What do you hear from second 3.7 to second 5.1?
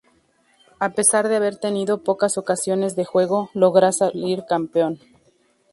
salir campeón.